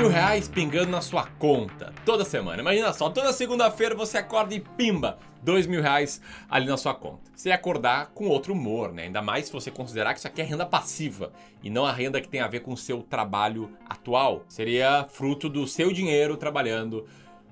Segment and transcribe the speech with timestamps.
[0.00, 2.62] mil reais pingando na sua conta toda semana.
[2.62, 7.30] Imagina só, toda segunda-feira você acorda e pimba, dois mil reais ali na sua conta.
[7.36, 9.02] Você ia acordar com outro humor, né?
[9.02, 12.18] Ainda mais se você considerar que isso aqui é renda passiva e não a renda
[12.18, 14.42] que tem a ver com o seu trabalho atual.
[14.48, 17.06] Seria fruto do seu dinheiro trabalhando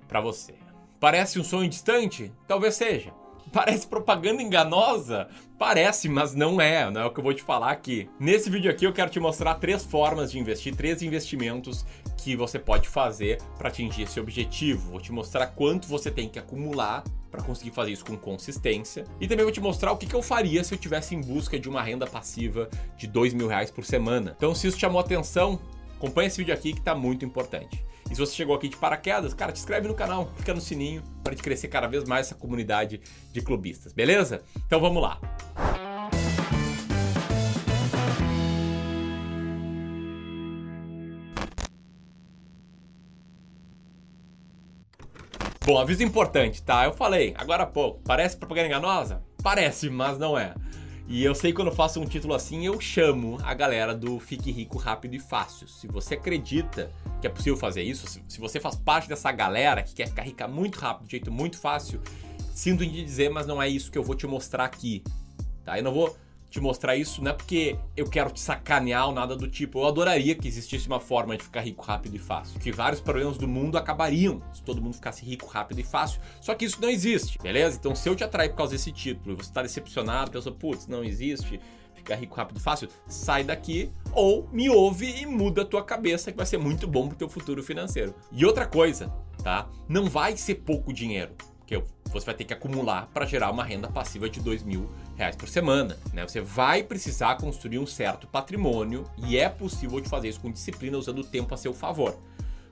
[0.09, 0.55] para você.
[0.99, 2.33] Parece um sonho distante?
[2.47, 3.13] Talvez seja.
[3.53, 5.29] Parece propaganda enganosa?
[5.59, 8.09] Parece, mas não é, não é o que eu vou te falar aqui.
[8.19, 11.85] Nesse vídeo aqui eu quero te mostrar três formas de investir, três investimentos
[12.19, 14.91] que você pode fazer para atingir esse objetivo.
[14.91, 19.05] Vou te mostrar quanto você tem que acumular para conseguir fazer isso com consistência.
[19.21, 21.69] E também vou te mostrar o que, eu faria se eu tivesse em busca de
[21.69, 24.35] uma renda passiva de dois mil reais por semana.
[24.37, 25.61] Então, se isso chamou atenção,
[25.97, 27.85] acompanha esse vídeo aqui que está muito importante.
[28.11, 31.03] E se você chegou aqui de paraquedas, cara, te inscreve no canal, clica no sininho
[31.23, 33.01] para gente crescer cada vez mais essa comunidade
[33.33, 34.43] de clubistas, beleza?
[34.67, 35.21] Então vamos lá.
[45.69, 46.87] Bom, aviso importante, tá?
[46.87, 49.21] Eu falei agora há pouco, parece propaganda enganosa?
[49.43, 50.55] Parece, mas não é.
[51.07, 54.19] E eu sei que quando eu faço um título assim, eu chamo a galera do
[54.19, 55.69] Fique Rico Rápido e Fácil.
[55.69, 59.93] Se você acredita que é possível fazer isso, se você faz parte dessa galera que
[59.95, 62.01] quer ficar rica muito rápido, de jeito muito fácil,
[62.55, 65.05] sinto em dizer, mas não é isso que eu vou te mostrar aqui.
[65.67, 65.79] Tá?
[65.79, 66.17] Eu não vou
[66.51, 69.81] te mostrar isso não é porque eu quero te sacanear ou nada do tipo.
[69.81, 72.59] Eu adoraria que existisse uma forma de ficar rico rápido e fácil.
[72.59, 76.21] Que vários problemas do mundo acabariam se todo mundo ficasse rico rápido e fácil.
[76.41, 77.77] Só que isso não existe, beleza?
[77.77, 80.87] Então se eu te atrair por causa desse título e você tá decepcionado, pensa, putz,
[80.87, 81.61] não existe,
[81.95, 86.31] ficar rico rápido e fácil, sai daqui ou me ouve e muda a tua cabeça
[86.31, 88.15] que vai ser muito bom pro teu futuro financeiro.
[88.33, 89.13] E outra coisa,
[89.43, 89.69] tá?
[89.87, 91.33] Não vai ser pouco dinheiro
[91.69, 95.37] que você vai ter que acumular para gerar uma renda passiva de dois mil reais
[95.37, 95.99] por semana.
[96.15, 96.27] Né?
[96.27, 100.97] Você vai precisar construir um certo patrimônio e é possível de fazer isso com disciplina,
[100.97, 102.19] usando o tempo a seu favor.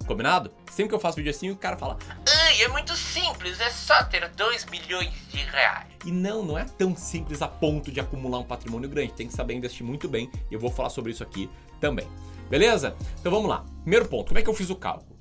[0.07, 0.51] Combinado?
[0.71, 4.03] Sempre que eu faço vídeo assim, o cara fala: Ai, é muito simples, é só
[4.05, 5.89] ter 2 milhões de reais.
[6.05, 9.13] E não, não é tão simples a ponto de acumular um patrimônio grande.
[9.13, 12.09] Tem que saber investir muito bem e eu vou falar sobre isso aqui também.
[12.49, 12.97] Beleza?
[13.21, 13.65] Então vamos lá.
[13.83, 15.16] Primeiro ponto: como é que eu fiz o cálculo?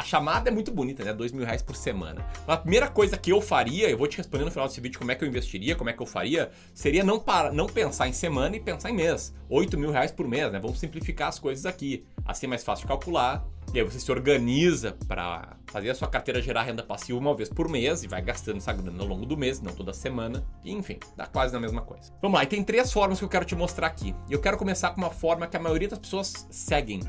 [0.00, 1.12] A chamada é muito bonita, né?
[1.12, 2.24] Dois mil reais por semana.
[2.48, 5.12] A primeira coisa que eu faria, eu vou te responder no final desse vídeo como
[5.12, 8.12] é que eu investiria, como é que eu faria, seria não, para, não pensar em
[8.14, 9.34] semana e pensar em mês.
[9.46, 10.58] Oito mil reais por mês, né?
[10.58, 12.06] Vamos simplificar as coisas aqui.
[12.24, 13.46] Assim é mais fácil de calcular.
[13.74, 17.50] E aí você se organiza para fazer a sua carteira gerar renda passiva uma vez
[17.50, 20.42] por mês e vai gastando essa grana ao longo do mês, não toda semana.
[20.64, 22.10] E, enfim, dá quase na mesma coisa.
[22.22, 24.14] Vamos lá, e tem três formas que eu quero te mostrar aqui.
[24.30, 27.00] Eu quero começar com uma forma que a maioria das pessoas seguem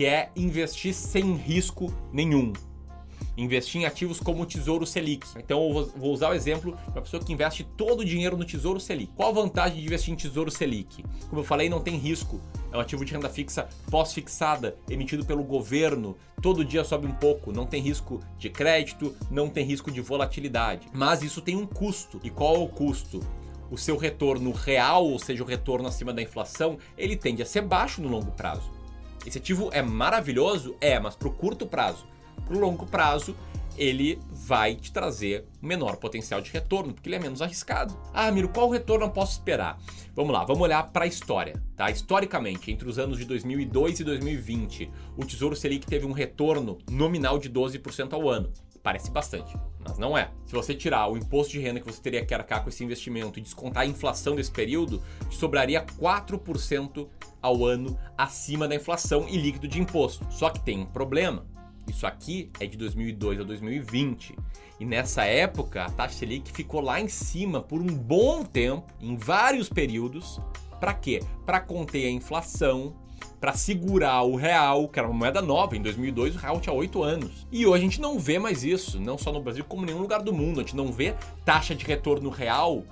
[0.00, 2.54] que é investir sem risco nenhum.
[3.36, 5.26] Investir em ativos como o Tesouro Selic.
[5.36, 8.46] Então eu vou usar o exemplo de uma pessoa que investe todo o dinheiro no
[8.46, 9.12] Tesouro Selic.
[9.14, 11.04] Qual a vantagem de investir em Tesouro Selic?
[11.28, 12.40] Como eu falei, não tem risco.
[12.72, 16.16] É um ativo de renda fixa pós-fixada, emitido pelo governo.
[16.40, 20.88] Todo dia sobe um pouco, não tem risco de crédito, não tem risco de volatilidade.
[20.94, 22.18] Mas isso tem um custo.
[22.24, 23.20] E qual é o custo?
[23.70, 27.62] o seu retorno real, ou seja, o retorno acima da inflação, ele tende a ser
[27.62, 28.79] baixo no longo prazo.
[29.26, 30.76] Esse ativo é maravilhoso?
[30.80, 32.06] É, mas para o curto prazo.
[32.46, 33.36] Para o longo prazo,
[33.76, 37.96] ele vai te trazer menor potencial de retorno, porque ele é menos arriscado.
[38.12, 39.78] Ah, Miro, qual retorno eu posso esperar?
[40.14, 41.90] Vamos lá, vamos olhar para a história, tá?
[41.90, 47.38] Historicamente, entre os anos de 2002 e 2020, o Tesouro Selic teve um retorno nominal
[47.38, 48.52] de 12% ao ano.
[48.82, 50.30] Parece bastante, mas não é.
[50.46, 53.38] Se você tirar o imposto de renda que você teria que arcar com esse investimento
[53.38, 57.06] e descontar a inflação desse período, te sobraria 4%
[57.42, 60.26] ao ano acima da inflação e líquido de imposto.
[60.30, 61.46] Só que tem um problema.
[61.86, 64.34] Isso aqui é de 2002 a 2020.
[64.78, 69.16] E nessa época, a taxa Selic ficou lá em cima por um bom tempo, em
[69.16, 70.40] vários períodos.
[70.78, 71.20] Para quê?
[71.44, 72.94] Para conter a inflação
[73.40, 75.76] para segurar o real, que era uma moeda nova.
[75.76, 77.46] Em 2002 o real tinha 8 anos.
[77.50, 80.00] E hoje a gente não vê mais isso, não só no Brasil, como em nenhum
[80.00, 80.60] lugar do mundo.
[80.60, 81.14] A gente não vê
[81.44, 82.84] taxa de retorno real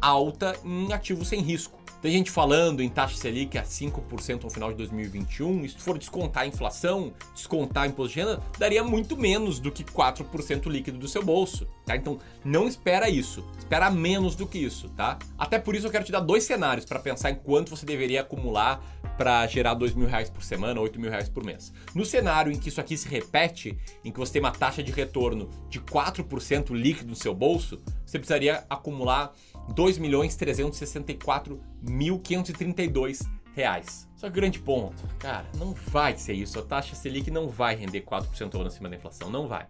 [0.00, 1.75] alta em ativos sem risco.
[2.02, 5.64] Tem gente falando em taxa Selic a 5% no final de 2021.
[5.64, 9.82] E se for descontar a inflação, descontar imposto de renda, daria muito menos do que
[9.82, 11.96] 4% líquido do seu bolso, tá?
[11.96, 13.44] Então não espera isso.
[13.58, 15.18] Espera menos do que isso, tá?
[15.38, 18.20] Até por isso eu quero te dar dois cenários para pensar em quanto você deveria
[18.20, 18.80] acumular
[19.16, 21.72] para gerar dois mil reais por semana, oito mil reais por mês.
[21.94, 24.92] No cenário em que isso aqui se repete, em que você tem uma taxa de
[24.92, 29.32] retorno de 4% líquido no seu bolso, você precisaria acumular
[29.74, 34.08] 2 milhões 364 1.532 reais.
[34.14, 36.58] Só que o grande ponto, cara, não vai ser isso.
[36.58, 39.30] A taxa Selic não vai render 4% ao ano acima da inflação.
[39.30, 39.66] Não vai.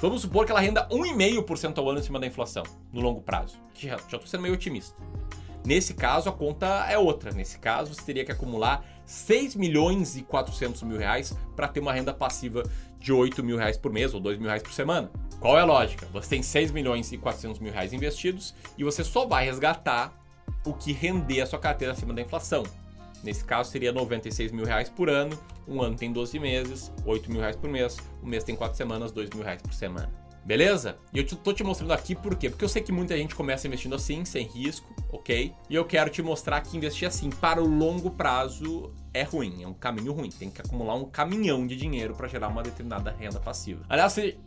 [0.00, 2.62] Vamos supor que ela renda 1,5% ao ano acima da inflação,
[2.92, 3.58] no longo prazo.
[3.74, 4.96] Já, tô sendo meio otimista.
[5.64, 7.32] Nesse caso, a conta é outra.
[7.32, 11.92] Nesse caso, você teria que acumular 6 milhões e 400 mil reais para ter uma
[11.92, 12.62] renda passiva
[13.00, 15.10] de 8 mil reais por mês ou 2 mil reais por semana.
[15.40, 16.06] Qual é a lógica?
[16.12, 20.12] Você tem 6 milhões e 400 mil reais investidos e você só vai resgatar
[20.66, 22.62] o que render a sua carteira acima da inflação.
[23.24, 27.40] Nesse caso seria 96 mil reais por ano, um ano tem 12 meses, 8 mil
[27.40, 30.10] reais por mês, um mês tem 4 semanas, 2 mil reais por semana.
[30.44, 30.98] Beleza?
[31.12, 32.48] E eu tô te mostrando aqui por quê?
[32.48, 35.52] Porque eu sei que muita gente começa investindo assim, sem risco, ok?
[35.68, 39.68] E eu quero te mostrar que investir assim para o longo prazo é ruim, é
[39.68, 40.30] um caminho ruim.
[40.30, 43.84] Tem que acumular um caminhão de dinheiro para gerar uma determinada renda passiva.
[43.88, 44.38] Aliás, você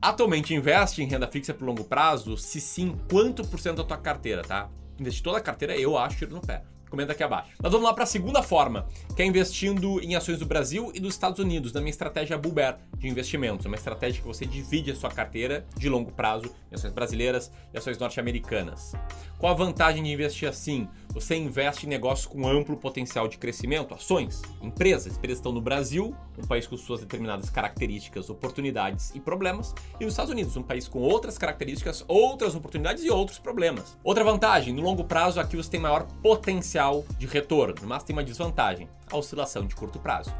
[0.00, 2.36] atualmente investe em renda fixa por longo prazo?
[2.36, 4.68] Se sim, quanto por cento da tua carteira, tá?
[4.98, 7.48] Investir toda a carteira, eu acho tiro no pé comenta aqui abaixo.
[7.58, 8.86] Nós vamos lá para a segunda forma,
[9.16, 12.52] que é investindo em ações do Brasil e dos Estados Unidos, na minha estratégia Bull
[12.52, 13.64] Bear de investimentos.
[13.64, 17.78] Uma estratégia que você divide a sua carteira de longo prazo em ações brasileiras e
[17.78, 18.92] ações norte-americanas.
[19.38, 20.86] Qual a vantagem de investir assim?
[21.14, 25.16] Você investe em negócios com amplo potencial de crescimento, ações, empresas.
[25.16, 30.12] Empresas estão no Brasil, um país com suas determinadas características, oportunidades e problemas, e nos
[30.12, 33.98] Estados Unidos, um país com outras características, outras oportunidades e outros problemas.
[34.04, 36.81] Outra vantagem, no longo prazo aqui você tem maior potencial
[37.18, 40.34] de retorno, mas tem uma desvantagem, a oscilação de curto prazo.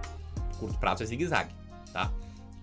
[0.59, 1.55] Curto prazo é zigue-zague,
[1.93, 2.13] tá?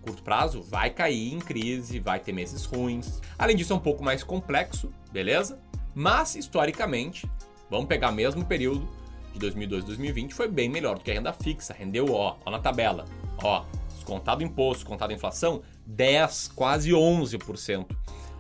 [0.02, 3.22] Curto prazo vai cair em crise, vai ter meses ruins.
[3.38, 5.60] Além disso, é um pouco mais complexo, beleza?
[5.94, 7.30] Mas historicamente,
[7.70, 8.88] vamos pegar o mesmo período
[9.34, 11.74] de 2002 2020, foi bem melhor do que a renda fixa.
[11.74, 13.06] Rendeu, ó, ó na tabela.
[13.44, 17.86] Ó, descontado imposto, descontado inflação, 10, quase 11%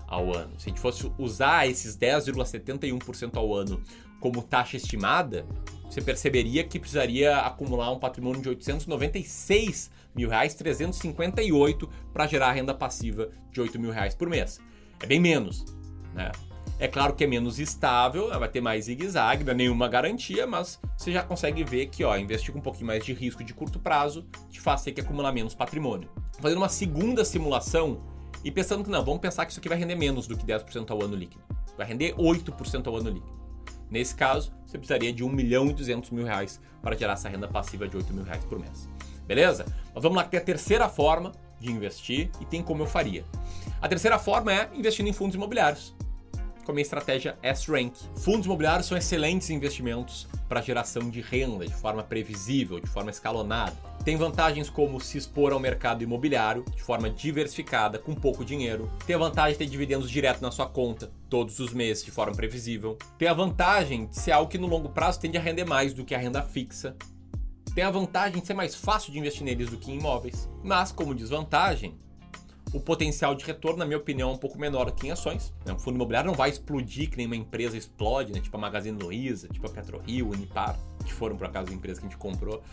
[0.07, 0.59] ao ano.
[0.59, 3.81] Se a gente fosse usar esses 10,71% ao ano
[4.19, 5.45] como taxa estimada,
[5.89, 12.73] você perceberia que precisaria acumular um patrimônio de 896 mil reais, 358 para gerar renda
[12.73, 14.59] passiva de 8 mil reais por mês.
[15.01, 15.65] É bem menos,
[16.13, 16.31] né?
[16.77, 20.79] É claro que é menos estável, vai ter mais zigue-zague, não é nenhuma garantia, mas
[20.97, 23.79] você já consegue ver que ó, investir com um pouquinho mais de risco de curto
[23.79, 26.09] prazo te faz ter que acumular menos patrimônio.
[26.39, 28.01] Fazendo uma segunda simulação
[28.45, 30.89] e pensando que não, vamos pensar que isso aqui vai render menos do que 10%
[30.91, 31.43] ao ano líquido.
[31.77, 33.38] Vai render 8% ao ano líquido.
[33.89, 37.47] Nesse caso, você precisaria de 1 milhão e 200 mil reais para gerar essa renda
[37.47, 38.87] passiva de 8 mil reais por mês.
[39.27, 39.65] Beleza?
[39.93, 43.23] Mas vamos lá que tem a terceira forma de investir e tem como eu faria.
[43.81, 45.93] A terceira forma é investindo em fundos imobiliários
[46.69, 47.95] com a minha estratégia S-Rank.
[48.17, 53.75] Fundos imobiliários são excelentes investimentos para geração de renda de forma previsível, de forma escalonada.
[54.03, 58.89] Tem vantagens como se expor ao mercado imobiliário de forma diversificada, com pouco dinheiro.
[59.05, 62.33] Tem a vantagem de ter dividendos direto na sua conta, todos os meses, de forma
[62.33, 62.97] previsível.
[63.17, 66.05] Tem a vantagem de ser algo que no longo prazo tende a render mais do
[66.05, 66.95] que a renda fixa.
[67.75, 70.49] Tem a vantagem de ser mais fácil de investir neles do que em imóveis.
[70.63, 71.97] Mas, como desvantagem,
[72.73, 75.53] o potencial de retorno, na minha opinião, é um pouco menor que em ações.
[75.65, 75.73] Né?
[75.73, 78.39] Um fundo imobiliário não vai explodir que nem uma empresa explode, né?
[78.39, 80.77] tipo a Magazine Luiza, tipo a PetroRio, Unipar,
[81.09, 82.63] que foram por acaso empresas que a gente comprou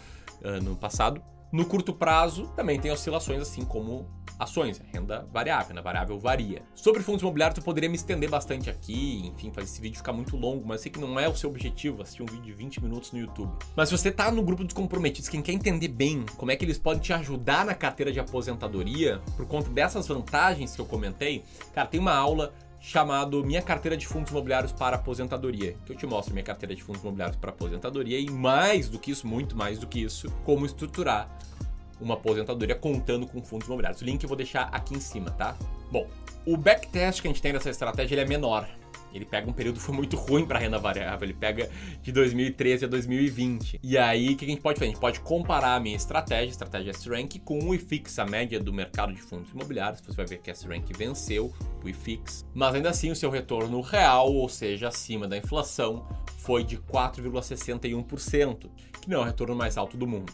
[0.42, 1.22] uh, no passado.
[1.52, 4.06] No curto prazo, também tem oscilações assim como
[4.38, 5.80] ações, renda variável, né?
[5.80, 6.62] variável varia.
[6.74, 10.36] Sobre fundos imobiliários, eu poderia me estender bastante aqui, enfim, fazer esse vídeo ficar muito
[10.36, 12.82] longo, mas eu sei que não é o seu objetivo assistir um vídeo de 20
[12.82, 13.50] minutos no YouTube.
[13.74, 16.64] Mas se você tá no grupo dos comprometidos, quem quer entender bem como é que
[16.64, 21.44] eles podem te ajudar na carteira de aposentadoria, por conta dessas vantagens que eu comentei,
[21.72, 22.52] cara, tem uma aula
[22.86, 26.84] chamado Minha Carteira de Fundos Imobiliários para Aposentadoria, que eu te mostro minha carteira de
[26.84, 30.64] fundos imobiliários para aposentadoria e mais do que isso, muito mais do que isso, como
[30.64, 31.28] estruturar
[32.00, 34.00] uma aposentadoria contando com fundos imobiliários.
[34.02, 35.56] O link eu vou deixar aqui em cima, tá?
[35.90, 36.06] Bom,
[36.46, 38.68] o backtest que a gente tem dessa estratégia ele é menor.
[39.12, 41.70] Ele pega um período que foi muito ruim para renda variável, ele pega
[42.02, 43.80] de 2013 a 2020.
[43.82, 44.90] E aí, o que a gente pode fazer?
[44.90, 48.60] A gente pode comparar a minha estratégia, a estratégia S-Rank, com o IFIX, a média
[48.60, 50.00] do mercado de fundos imobiliários.
[50.00, 53.80] Você vai ver que a S-Rank venceu o IFIX, mas ainda assim o seu retorno
[53.80, 56.06] real, ou seja, acima da inflação,
[56.38, 60.32] foi de 4,61%, que não é o retorno mais alto do mundo.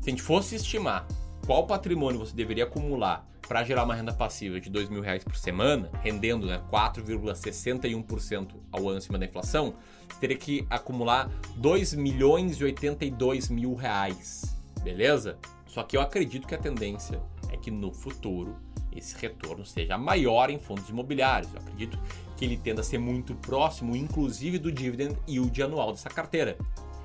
[0.00, 1.06] Se a gente fosse estimar
[1.46, 5.90] qual patrimônio você deveria acumular para gerar uma renda passiva de R$ reais por semana,
[6.02, 9.74] rendendo né, 4,61% ao ano acima da inflação,
[10.08, 15.38] você teria que acumular 2 milhões e 82 mil reais, beleza?
[15.66, 17.20] Só que eu acredito que a tendência
[17.50, 18.56] é que no futuro
[18.94, 21.52] esse retorno seja maior em fundos imobiliários.
[21.52, 21.98] Eu acredito
[22.36, 26.58] que ele tenda a ser muito próximo, inclusive do dividend yield anual dessa carteira,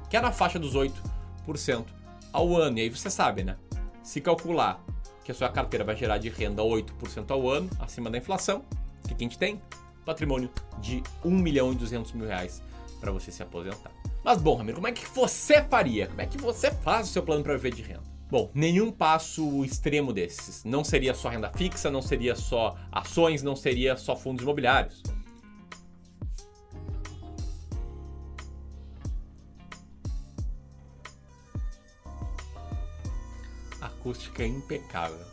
[0.09, 1.85] que é na faixa dos 8%
[2.33, 2.77] ao ano.
[2.77, 3.57] E aí você sabe, né?
[4.03, 4.83] Se calcular
[5.27, 8.63] que a sua carteira vai gerar de renda 8% ao ano, acima da inflação,
[9.03, 9.61] o que a gente tem?
[10.05, 12.63] Patrimônio de 1 milhão e 200 mil reais
[13.01, 13.91] para você se aposentar.
[14.23, 16.07] Mas bom, Ramiro, como é que você faria?
[16.07, 18.03] Como é que você faz o seu plano para viver de renda?
[18.31, 20.63] Bom, nenhum passo extremo desses.
[20.63, 25.03] Não seria só renda fixa, não seria só ações, não seria só fundos imobiliários.
[34.07, 35.25] Acústica impecável.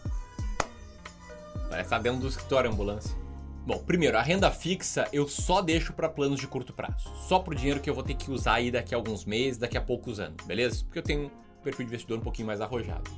[1.69, 3.17] Parece estar dentro do escritório ambulância.
[3.65, 7.09] Bom, primeiro, a renda fixa eu só deixo para planos de curto prazo.
[7.29, 9.79] Só pro dinheiro que eu vou ter que usar aí daqui a alguns meses, daqui
[9.79, 10.85] a poucos anos, beleza?
[10.85, 13.11] Porque eu tenho um perfil de investidor um pouquinho mais arrojado.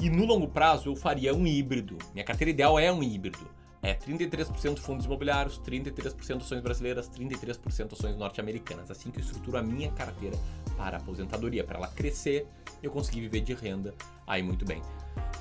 [0.00, 1.98] E no longo prazo eu faria um híbrido.
[2.14, 3.50] Minha carteira ideal é um híbrido.
[3.82, 8.90] É 33% fundos imobiliários, 33% ações brasileiras, 33% ações norte-americanas.
[8.90, 10.38] Assim que eu estruturo a minha carteira
[10.76, 12.46] para a aposentadoria, para ela crescer
[12.82, 13.94] eu conseguir viver de renda
[14.26, 14.80] aí muito bem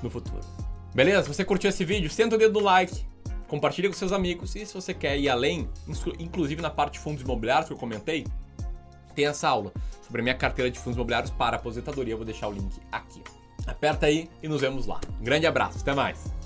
[0.01, 0.41] no futuro.
[0.93, 1.23] Beleza?
[1.23, 3.05] Se você curtiu esse vídeo, senta o dedo no like,
[3.47, 5.69] compartilha com seus amigos e se você quer ir além,
[6.19, 8.25] inclusive na parte de fundos imobiliários que eu comentei,
[9.15, 9.71] tem essa aula
[10.01, 12.13] sobre a minha carteira de fundos imobiliários para aposentadoria.
[12.13, 13.21] Eu vou deixar o link aqui.
[13.67, 14.99] Aperta aí e nos vemos lá.
[15.19, 16.40] Um grande abraço, até mais!